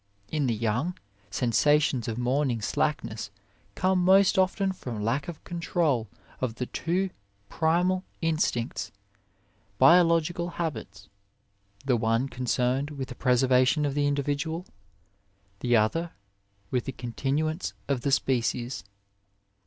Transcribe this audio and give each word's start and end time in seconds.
In 0.31 0.47
the 0.47 0.55
young, 0.55 0.97
sensations 1.29 2.07
of 2.07 2.17
morning 2.17 2.59
slackness 2.59 3.29
come 3.75 4.03
most 4.03 4.35
often 4.35 4.71
from 4.71 5.03
lack 5.03 5.27
of 5.27 5.43
control 5.43 6.07
of 6.39 6.55
the 6.55 6.65
two 6.65 7.11
primal 7.49 8.03
in 8.19 8.37
stinctsbiologic 8.37 10.53
habits 10.53 11.07
the 11.85 11.95
one 11.97 12.29
concerned 12.29 12.89
with 12.89 13.09
the 13.09 13.13
preservation 13.15 13.85
of 13.85 13.93
the 13.93 14.07
individual, 14.07 14.65
the 15.59 15.75
other 15.77 16.13
with 16.71 16.85
the 16.85 16.91
continuance 16.93 17.75
of 17.87 18.01
the 18.01 18.11
species. 18.11 18.83